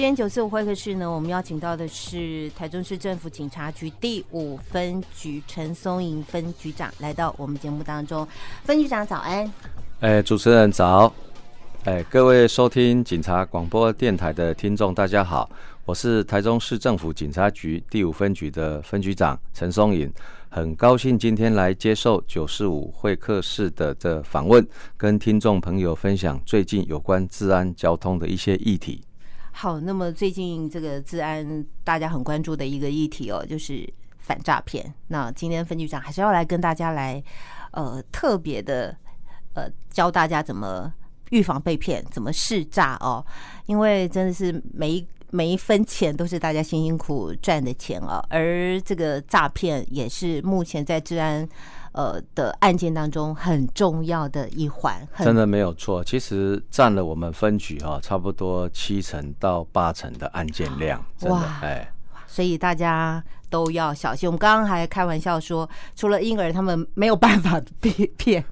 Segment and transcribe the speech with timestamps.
[0.00, 8.26] 今天九四五会客室呢，我们邀请到的是台中市政府警察局第五分局陈松营分局长来到我们节目当中。
[8.64, 9.52] 分局长早安。
[10.00, 11.12] 哎，主持人早。
[11.84, 15.50] 哎，各位收听警察广播电台的听众，大家好，
[15.84, 20.10] 我是台中市政府警察局第五分局的分局长陈松营，
[20.48, 29.02] 很高兴今天来接受九四五会客室的这访问，跟听众朋友分享最近有关治安交通的一些议题。
[29.60, 33.86] 好，那么最近这个治安大家很关注的一个议题哦，就是
[34.18, 34.90] 反诈骗。
[35.08, 37.22] 那今天分局长还是要来跟大家来，
[37.72, 38.96] 呃，特别的，
[39.52, 40.90] 呃，教大家怎么
[41.28, 43.22] 预防被骗，怎么识诈哦。
[43.66, 51.46] 因为真的是每一每一分钱都是大家辛辛苦赚的钱哦，而这个诈骗也是目前在治安。
[51.92, 56.02] 呃的案件当中很重要的一环，真的没有错。
[56.04, 61.92] 其实占了我们分局哈，差不多七成到八成的案件量，真的哇哎，
[62.26, 64.28] 所以大家都要小心。
[64.28, 68.44] 我们刚刚还开玩笑说，除了婴儿，他们没有办法被 骗。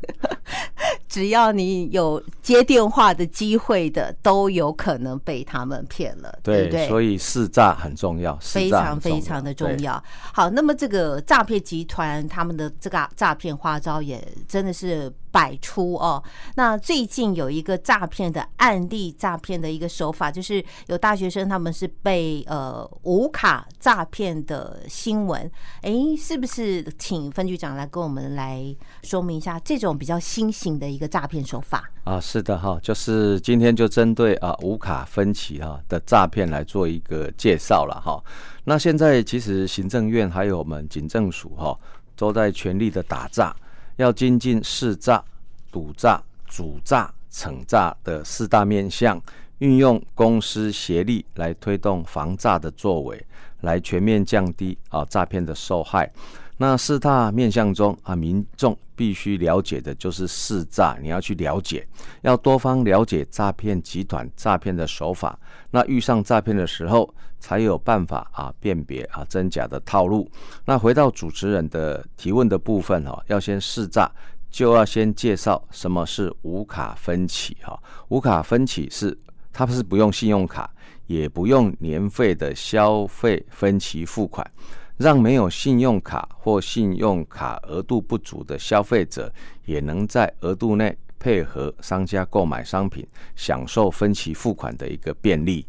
[1.09, 6.89] 只要你有接电话的机会的，都有可能被他们骗了，对，对不对？
[6.89, 10.03] 所以识诈很重要，非常非常的重要。
[10.33, 15.13] 好，那么这个诈骗集团他们的这个诈骗花招也真的是。
[15.31, 16.21] 百出哦，
[16.57, 25.49] 那最近有一个诈骗的案例，诈骗的一个手法，就是有大学生他们是被呃无卡诈骗的新闻，
[25.83, 26.83] 哎，是不是？
[26.99, 32.19] 请分局长来跟我们来说明一下这种比较新型的一个诈骗手法啊？
[32.19, 38.23] 是是的哈，就是今天就针对啊无卡分期哈的诈骗来做一个介绍了哈。
[38.63, 41.77] 那现在其实行政院还有我们警政署哈
[42.15, 43.55] 都在全力的打诈。
[43.97, 45.21] 要精进识诈、
[45.73, 49.21] 赌诈、主诈、惩诈的四大面向，
[49.59, 53.27] 运用公私协力来推动防诈的作为，
[53.63, 56.09] 来全面降低啊诈骗的受害。
[56.59, 61.87] 那四大面向中啊，民众必须了解的就是识诈，你要去了解，
[62.23, 65.39] 要多方了解诈骗集团诈骗的手法。
[65.71, 70.29] 那遇上诈骗的时候，才有办法啊辨别啊真假的套路。
[70.65, 74.11] 那回到主持人的提问的部分哈，要先试诈，
[74.51, 77.81] 就要先介绍什么是无卡分期哈。
[78.09, 79.17] 无卡分期是
[79.53, 80.69] 它不是不用信用卡，
[81.07, 84.45] 也不用年费的消费分期付款，
[84.99, 89.33] 让没有信用卡或信用卡额度不足的消费者，
[89.65, 93.07] 也能在额度内配合商家购买商品，
[93.37, 95.65] 享受分期付款的一个便利。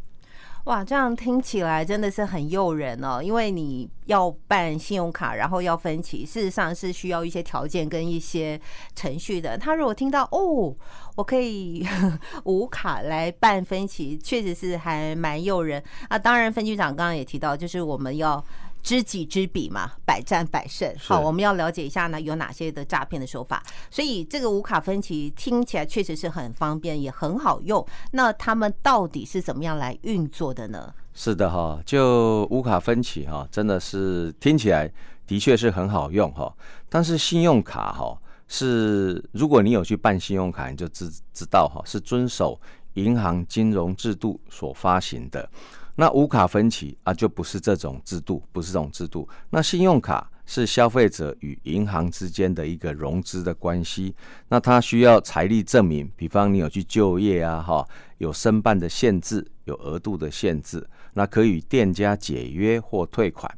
[0.64, 3.22] 哇，这样听起来真的是很诱人哦！
[3.22, 8.60] 因为你要办信用卡，然后要分期，事实上是需要一些条件跟一些
[8.94, 9.56] 程序的。
[9.56, 10.74] 他如果听到哦，
[11.14, 11.86] 我可以
[12.44, 16.18] 无卡来办分期，确实是还蛮诱人啊。
[16.18, 18.44] 当然，分局长刚刚也提到，就是我们要。
[18.82, 20.92] 知己知彼嘛，百战百胜。
[20.98, 23.62] 好，我们要了解一下呢，有哪些的诈骗的手法。
[23.90, 27.86] 所以这个无卡分期听起来确实是很方便，也很好用。
[28.12, 30.92] 那他们到底是怎么样来运作的呢？
[31.12, 34.90] 是的哈，就无卡分期哈，真的是听起来
[35.26, 36.54] 的确是很好用哈。
[36.88, 38.16] 但是信用卡哈
[38.48, 42.58] 是，如果你有去办信用卡，你就知知道哈，是遵守
[42.94, 45.48] 银行金融制度所发行的。
[45.96, 49.28] 那无卡分期啊，就不是这种制度，不是这种制度。
[49.50, 54.14] 那信用卡是消费者与银行之间的一个融资的关系，
[54.48, 57.86] 那它需要财力证明，比方你有去就业啊，哈，
[58.18, 63.52] 有申办的限制，有额度的限制，那可以与店家解约或退款。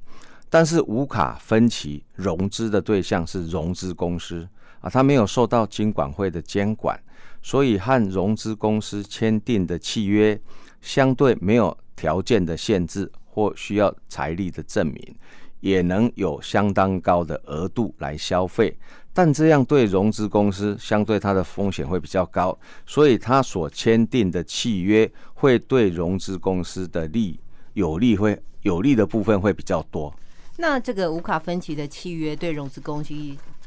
[0.51, 4.47] 但是无卡分期融资的对象是融资公司
[4.81, 7.01] 啊，它没有受到金管会的监管，
[7.41, 10.39] 所以和融资公司签订的契约
[10.81, 11.77] 相对没有。
[11.97, 15.17] 条件的限制或需要财力的证明，
[15.61, 18.77] 也能有相当高的额度来消费，
[19.13, 27.39] 但这样对融资公司相对它的风险会比较高，所以它所签订的契约会对融资公司的利
[27.75, 30.13] 有利会有利的部分会比较多。
[30.59, 33.15] 那这个无卡分期的契约对融资公司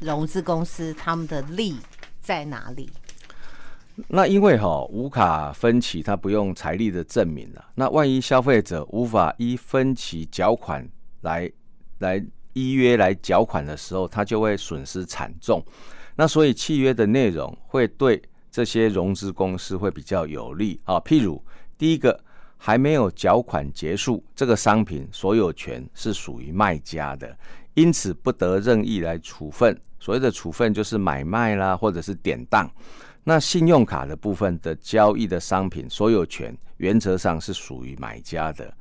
[0.00, 1.76] 融资公司他们的利
[2.20, 2.88] 在哪里？
[4.08, 7.64] 那因为哈无卡分期，它不用财力的证明了。
[7.74, 10.86] 那万一消费者无法依分期缴款
[11.22, 11.50] 来
[11.98, 12.22] 来
[12.52, 15.64] 依约来缴款的时候，他就会损失惨重。
[16.14, 21.00] 那所以契约的内容会对这些融资公司会比较有利啊。
[21.00, 21.42] 譬如
[21.78, 22.18] 第一个
[22.56, 27.36] 还没有缴款结束，这个商品所有权是属于卖家的，
[27.74, 29.78] 因此不得任意来处分。
[29.98, 32.70] 所谓的处分就是买卖啦，或者是典当。
[33.28, 38.72] 那信用卡的部分的交易的商品所有权原则上是属于买家的。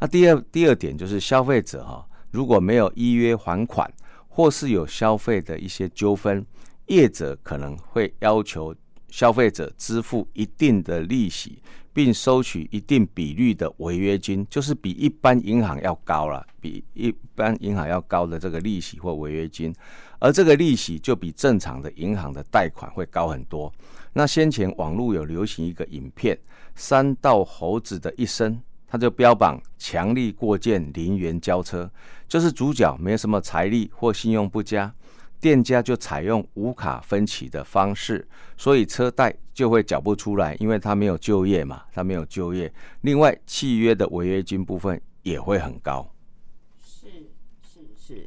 [0.00, 3.88] 那第二第二点就是消费者哈，如果没有依约还款，
[4.26, 6.44] 或是有消费的一些纠纷，
[6.86, 8.74] 业者可能会要求
[9.12, 11.58] 消费者支付一定的利息，
[11.92, 19.72] 并收取一定比率的违约金，就是比一般银行要高了，比一般银行要高的这个利息或违约金。
[20.18, 23.70] 而这个利息就比正常的银行的贷款会高很多。
[24.14, 26.38] 那先前网络有流行一个影片，
[26.74, 31.90] 山道猴子的一生，他就标榜强力过件零元交车，
[32.26, 34.94] 就是主角没什么财力或信用不佳，
[35.42, 38.24] 店家就采用无卡分期的方式，
[38.56, 42.72] 所以车贷就会缴不出来，因为他没有就业嘛，他没有就业。
[43.00, 46.08] 另外，契约的违约金部分也会很高。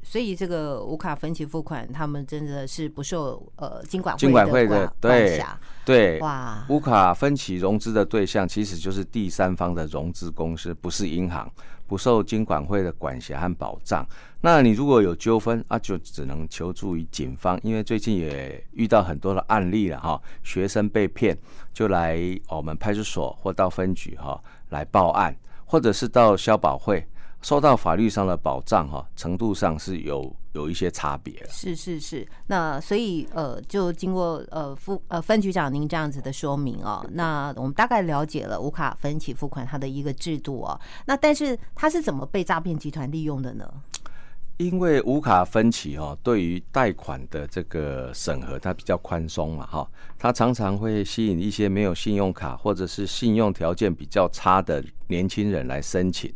[0.04, 5.42] 所以这个无卡分期付款，他们真的是不受呃金管金管会的对
[5.86, 11.52] 对哇，无卡分期融资的对象其实就是第三方的融资公司，不是银行，
[11.88, 14.06] 不受金管会的管辖和保障。
[14.42, 21.38] 那你如果有纠纷啊，就只能求助于警方，因为最近也遇到很多的案例了哈，学生被骗
[21.74, 24.40] 就来我们派出所或到分局哈
[24.70, 25.36] 来报案，
[25.66, 27.06] 或者是到消保会。
[27.42, 31.34] 受到法律上的保障，哈，程度上是有有一些差别。
[31.48, 40.80] 是是是，那所以呃，就经过呃副呃分局长您这样子的说明哦，那我们大概了解了无卡分期付款它的一个制度哦。
[41.06, 43.72] 那但是它是怎么被诈骗集团利用的呢？
[44.58, 49.86] 因为无卡分期哈，对于贷款的这个审核它比较宽松嘛，哈，
[50.18, 56.34] 它常常会吸引一些没有信用卡或者是信用条件比较差的年轻人来申请。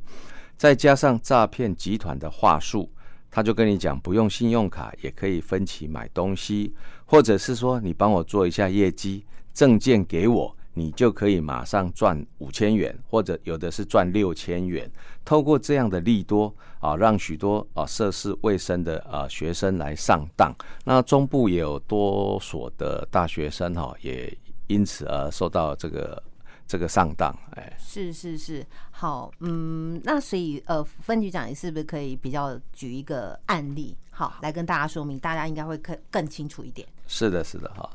[0.59, 2.89] 再加上诈骗集团的话术，
[3.31, 6.75] 他就跟你讲不用信用卡也可以分期买东西，
[7.05, 9.23] 或者是说你帮我做一下业绩，
[9.53, 14.91] 证件给我，你就可以马上赚五千元，或者有的是赚六千元。
[15.23, 20.53] 透过这样的利多啊，让许多啊涉世未深的啊学生来上当。
[20.83, 26.21] 那中部也有多所的大学生哈，也因此而受到这个。
[26.69, 36.87] 这个上当，哎，是是是，好，嗯，那所以呃，分局长你是不是可以比较举一个案例，好，来跟大家说明，大家应该会更更清楚一点。
[37.07, 37.89] 是的，是的，哈，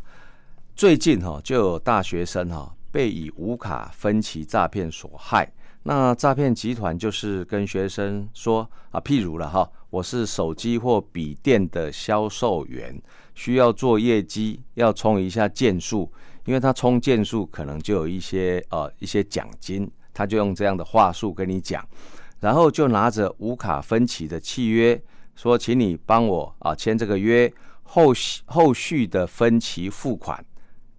[0.74, 5.48] 最近哈就有大学生哈被以无卡分期诈骗所害，
[5.84, 13.00] 那诈骗集团就是跟学生说啊，譬如了哈，我是手机或笔电的销售员，
[13.36, 16.12] 需要做业绩，要充一下件数。
[16.44, 21.82] 因为他充件数可能就有一些呃一些奖金，他就用这样的话术跟你讲，
[22.38, 25.00] 然后就拿着无卡分期的契约
[25.34, 27.50] 说，请你帮我啊签这个约，
[27.82, 30.44] 后续后续的分期付款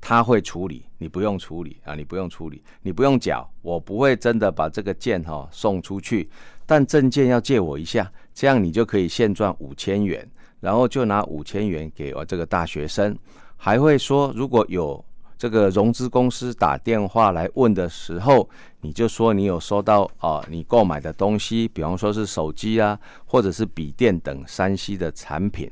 [0.02, 6.28] 他会处理，你不用处理啊，你不用处理，你不用缴，我不会真的把这个件哈送出去，
[6.66, 10.28] 但证件要借我一下，这样你就可以现赚五千元，
[10.60, 13.16] 然后就拿五千元给我这个大学生，
[13.56, 15.06] 还会说如果有。
[15.38, 18.50] 这个融资公司打电话来问的时候，
[18.82, 25.70] 你就说你有收到啊，你购买的东西，比方说是手机啊，或者是笔电等三 C 的产品。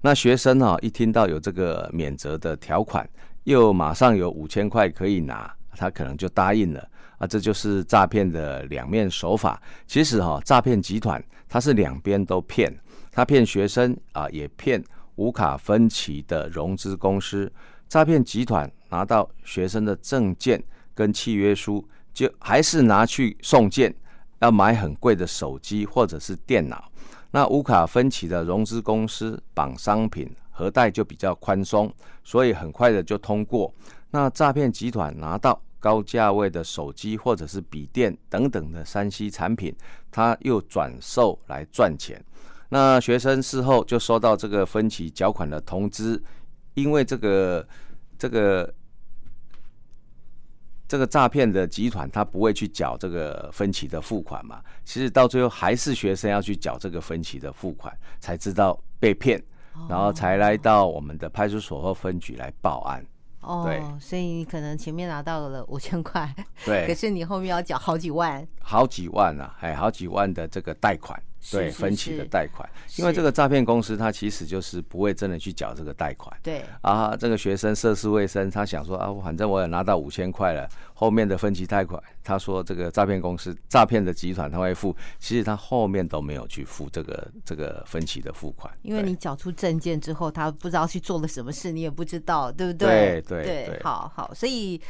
[0.00, 3.08] 那学生啊，一听到有这个免责的条款，
[3.44, 6.86] 又马上有五千块可以拿，他可能就答应了
[7.16, 7.26] 啊。
[7.26, 9.62] 这就是诈骗的两面手法。
[9.86, 12.76] 其实哈，诈骗集团他是两边都骗，
[13.12, 14.82] 他骗学生啊，也骗
[15.14, 17.50] 无卡分期的融资公司。
[17.88, 20.62] 诈骗集团拿到学生的证件
[20.94, 23.92] 跟契约书，就还是拿去送件，
[24.38, 26.92] 要买很贵的手机或者是电脑。
[27.32, 33.74] 那无卡分期的融资公司绑商品核贷就比较宽松，所以很快的就通过。
[34.12, 39.74] 那诈骗集团拿到高价位的手机或者是笔电等等的三 C 产品，
[40.12, 42.24] 他又转售来赚钱。
[42.68, 46.22] 那学生事后就收到这个分期缴款的通知，
[46.74, 47.66] 因为这个。
[48.16, 48.72] 这个
[50.94, 54.62] 这个诈骗的集团，他不会去缴这个分期的付款嘛？
[54.84, 59.42] 其实到最后还是学生要去缴这个分期的付款，才知道被骗，
[59.88, 63.04] 然后才来到我们的派出所或分局来报案。
[63.40, 66.32] 哦，对，所以你可能前面拿到了五千块，
[66.64, 71.20] 对， 可是你后面要缴好几万，好几万啊，哎，好几万的这个贷款。
[71.50, 76.34] 对分期的贷款，因为这个诈骗公司他其实就是不会真的去缴这个贷款。
[76.42, 88.72] 对啊，这个学生涉世未深，他想说啊，反正我也拿到五千块了，后面的分期贷款，他说这个诈骗公司诈骗的集团他会付，其实他后面都没有去付这个这个分期的付款。
[88.82, 93.22] 因为你缴出证件之后，他不知道去做了什么事，你也不知道，对不对？
[93.28, 94.80] 对对对，好好，所以。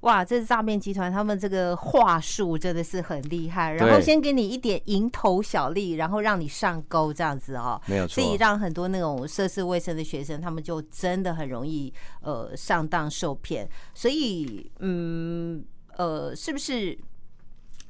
[0.00, 3.74] 哇，这是诈骗集团，他们这个话术真的是很厉害。
[3.74, 8.14] 然后先给你一点蝇头小利，然后让你上钩这样子哦，没有错。
[8.14, 11.92] 所以让很多那种涉世未深的学生，他们就真的很容易
[12.22, 13.68] 呃上当受骗。
[13.94, 15.64] 所以嗯
[15.96, 16.98] 呃，是不是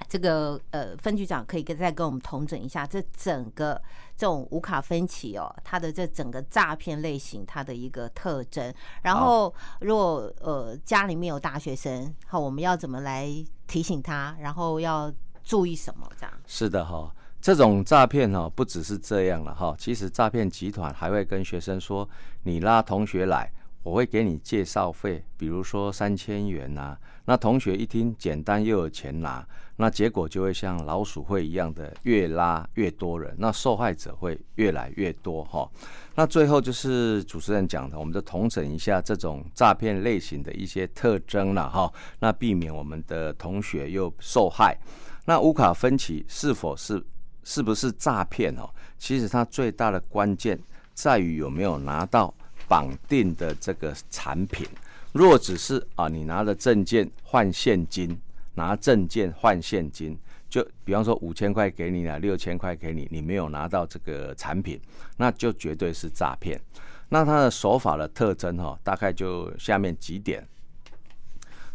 [0.09, 3.81] 这个呃分局长可以跟再跟我们统整一下这整个？
[4.21, 8.71] 这种无卡分歧哦，它的这整个诈骗类型，它的一个特征。
[9.01, 13.33] 然后，如果呃家里面有大学生，好，我们要怎么来
[13.67, 14.37] 提醒他？
[14.39, 15.11] 然后要
[15.43, 16.07] 注意什么？
[16.21, 17.11] 这样是的哈，
[17.41, 19.75] 这种诈骗哈不只是这样了哈。
[19.79, 22.09] 其实诈骗集团还会跟学生说，
[22.43, 23.51] 你拉同学来，
[23.83, 26.97] 我会给你介绍费，比如说三千元呐。
[27.25, 35.71] 那同学一听简单又有钱拿，那结果就会像老鼠会一样的越拉越多人，那受害者会越来越多哈。
[36.17, 41.91] 那最后就是主持人讲的，我们就统整一下这种诈骗类型的一些特征了哈。
[42.19, 44.77] 那避免我们的同学又受害。
[45.25, 47.01] 那无卡分歧是否是
[47.45, 48.69] 是不是诈骗哦？
[48.99, 50.59] 其实它最大的关键
[50.95, 52.33] 在于有没有拿到
[52.69, 54.67] 绑定的这个产品。
[55.13, 58.17] 若只是啊，你拿着证件换现金，
[58.55, 60.17] 拿证件换现金，
[60.49, 64.81] 就比方说五千块给你了，六千块给你，你没有拿到这个产品，
[65.17, 66.61] 那就绝对是诈骗。
[67.09, 70.47] 那它的手法的特征哈，大概就下面几点。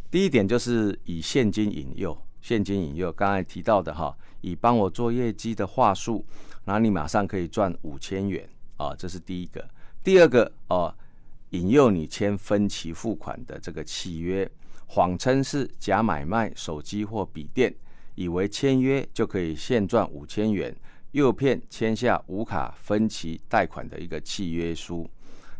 [0.10, 6.26] 第一点就是以现金引诱，现金引诱，刚才提到的哈，以帮我做业绩的话术，
[6.66, 8.48] 那你马上可以赚五千元
[8.78, 9.68] 啊，这是第一个。
[10.04, 10.94] 第二个哦。
[11.52, 14.50] 引诱你签分期付款的这个契约，
[14.88, 17.74] 谎称是假买卖手机或笔电，
[18.16, 20.76] 以为签约就可以现赚五千元，
[21.12, 25.10] 诱骗签下无卡分期贷款的一个契约书。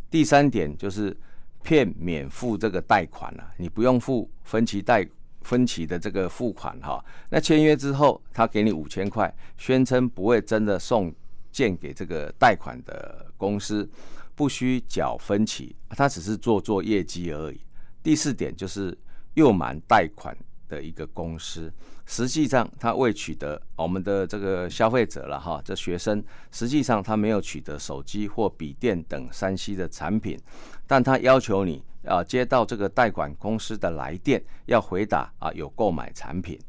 [0.10, 1.16] 第三点就是
[1.64, 5.08] 骗免付这个贷款了，你不用付分期贷
[5.46, 7.02] 分期的这个付款哈。
[7.30, 11.14] 那签约之后，他给你五千块，宣称不会真的送
[11.52, 13.90] 件给这个贷款的公司。
[14.38, 17.62] 不需缴分期，他只是做做业绩而已。
[18.04, 18.94] 第四点就是
[19.36, 20.36] 又瞒贷款
[20.68, 21.72] 的一个公司，
[22.06, 30.40] 实际上他未取得我们的这个消费者了哈，这学生实际上他没有取得手机或笔电等三 C 的产品，
[30.86, 36.60] 但他要求你啊接到这个贷款公司的来电，要回答啊有购买产品。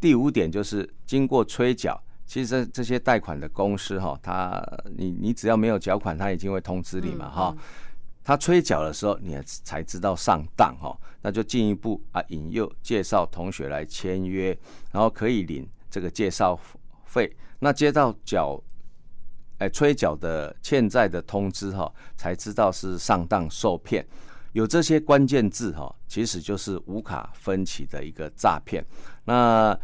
[0.00, 2.02] 第五点就是经过催缴。
[2.26, 4.60] 其实这些贷款的公司哈，他
[4.96, 7.56] 你你只要没有缴款，他已经会通知你嘛哈。
[8.26, 14.48] 他催缴的时候，你才知道上当哈，那就进一步啊引诱介绍同学来签约，
[14.90, 16.58] 然后可以领这个介绍
[17.04, 17.32] 费。
[17.60, 18.60] 那接到缴
[19.58, 24.04] 哎催缴的欠债的通知哈，才知道是上当受骗。
[24.54, 28.84] 有这些关键字哈，其实就是无卡分期的一个诈骗。
[29.24, 29.78] 那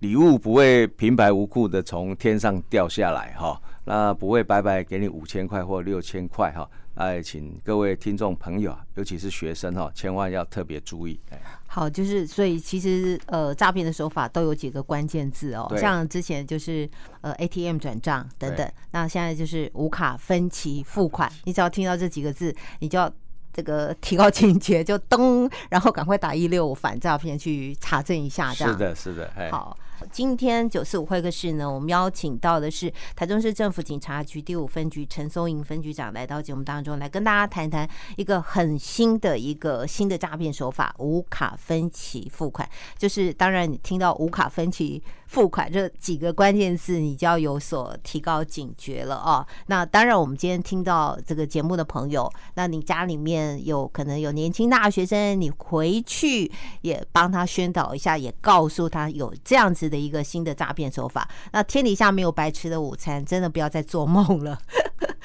[0.00, 11.18] 礼物不会平白无故的从天上掉下来哈，那不会白白给你五千块或六千块哈，哎，请各位听众朋友，尤其是学生哈，千万要特别注意。
[11.66, 16.88] 好，就是所以其实呃诈骗的手法都有几个关键字哦，像之前就是
[17.20, 23.12] 呃 ATM 转账等等，那现在就是无卡分期付款，你只要听到这几个字，你就要。
[23.54, 28.72] 这个提高警觉，就噔，然后赶快打一六五反诈骗去查证一下，这样。
[28.72, 29.76] 是的，是的，好。
[30.10, 42.68] 今天九四五会客室呢，我们邀请到的是台中市政府警察局第五分局陈松营分局长来到节目当中，来跟大家谈谈一个很新的一个新的诈骗手法——无卡分期付款。
[42.96, 49.44] 就是当然，你听到无卡分期付款这几个关键字，你就要有所提高警觉了哦。
[49.64, 64.58] 那当然，我们今天听到这个节目的朋友，那你家里面有可能有年轻大学生，你回去也帮他宣导一下，也告诉他有这样子的一个新的诈骗手法，那天底下没有白吃的午餐，真的不要再做梦了。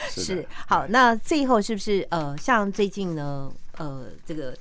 [0.09, 4.55] 是，是好，那最后是不是呃，像最近呢，呃，这个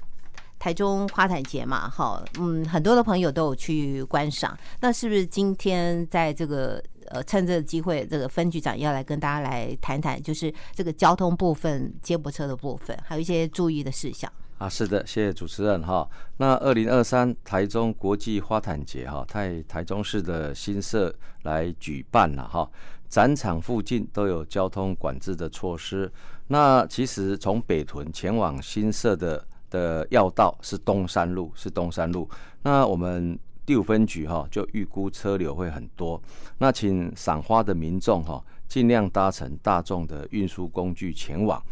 [0.66, 4.58] 台中花坛节嘛，哈，嗯，很多的朋友都有去观赏。
[4.80, 14.28] 那是不是今天在这个呃，趁这个机会，这个分局长要来跟大家来谈谈，就是这个交通部分接驳车的部分，还有一些注意的事项。
[14.58, 16.08] 啊，是的，谢谢主持人哈。
[16.38, 22.68] 那二零二三台中国际花坛节哈，在台中市的新社来举办了哈。
[23.08, 26.10] 展场附近都有交通管制的措施。
[26.48, 32.28] 那其实从北屯前往新社的的要道是东山路，是东山路。
[32.62, 36.20] 那我们第五分局哈就预估车流会很多。
[36.58, 41.62] 那请赏花的民众哈尽量搭乘大众的运输工具前往。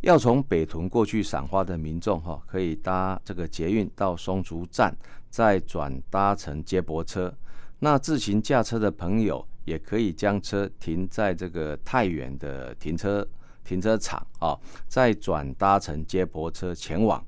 [0.00, 4.94] 要从北屯过去赏花的民众哈，可以搭这个捷运到松竹站，
[5.30, 7.32] 再转搭乘接驳车。
[7.78, 13.26] 那自行驾车的朋友也可以将车停在这个太原的停车
[13.64, 14.56] 停车场啊，
[14.86, 17.24] 再转搭乘接驳车前往，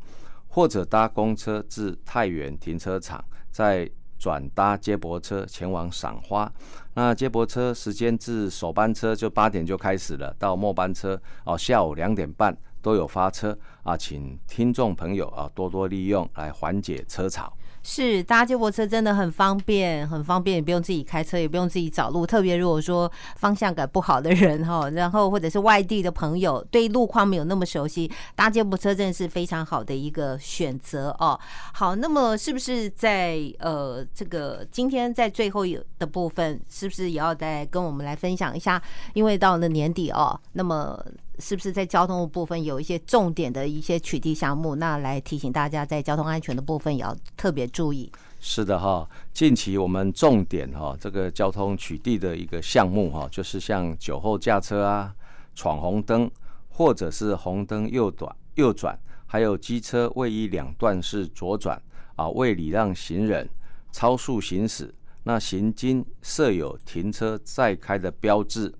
[0.48, 6.50] 或者搭公车至太原停车场，再转搭接驳车前往赏花。
[6.94, 17.52] 那接驳车时间至首班车就八点就开始了，到末班车哦下午两点半都有发车啊，请听众朋友啊多多利用来缓解车潮。
[17.88, 22.26] 是搭接驳车真的很方便，很方便，也不用自己开车，也不用自己找路。
[22.26, 31.38] 特别如果说方向感不好的人哈，然后或者是外地的朋友，对路况没有那么熟悉，搭接驳车真的是非常好的一个选择哦。
[31.72, 38.82] 好，那么是不是在呃这个今天在最后有的部分，是不是也要再跟我们来分享一下？
[39.14, 41.00] 因为到了年底哦，那么。
[41.38, 44.74] 是不是在交通部分有一些重点的一些取缔项目？
[44.76, 48.10] 那来提醒大家，在交通安全的部分也要特别注意。
[48.40, 55.14] 是的哈，近期我们重点哈，这个交通取缔的一个项目哈，就是像酒后驾车啊、
[55.54, 56.30] 闯红灯，
[56.68, 61.80] 或者是红灯右转右转，还有机车位于两段式左转
[62.14, 63.48] 啊，未礼让行人、
[63.90, 68.72] 超速行驶，那行经设有停车再开的标志。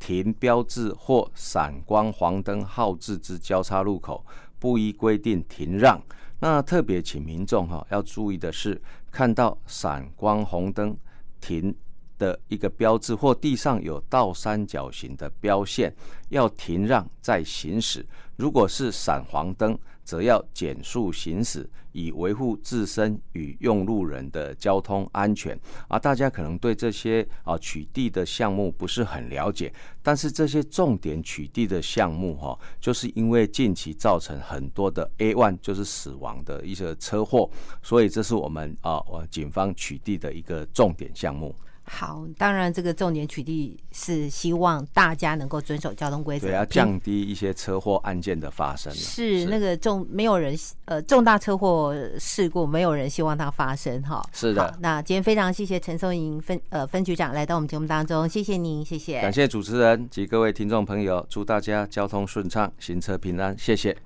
[0.00, 4.26] 停标志或闪光黄灯号志之交叉路口，
[4.58, 6.00] 不依规定停让。
[6.40, 8.80] 那特别请民众哈要注意的是，
[9.12, 10.96] 看到闪光红灯
[11.40, 11.72] 停
[12.20, 15.90] 的一个标志或地上有倒三角形的标线，
[16.28, 18.06] 要停让再行驶。
[18.36, 25.58] 如果是闪黄灯，则要减速行驶，以维护自身与用路人的交通安全。
[25.88, 29.72] 啊，大家可能对这些啊取缔的项目不是很了解，
[30.02, 37.48] 但是这些重点取缔的项目哈，就是因为近期造成很多的 A one 就是死亡的一些车祸，
[37.82, 41.54] 所以这是我们啊我警方取缔的一个重点项目。
[41.82, 48.92] 好，当然这个重点取缔是希望大家能够遵守交通规则，对，要降低一些车祸案件的发生。
[48.92, 54.24] 是，是那个重没有人呃重大车祸事故，没有人希望它发生哈。
[54.32, 54.72] 是的。
[54.80, 59.20] 那今天非常谢谢陈松营分呃分局长来到我们节目当中，谢谢您，谢谢。
[59.20, 63.96] 感谢主持人及各位听众朋友，祝大家交通顺畅，行车平安，谢谢。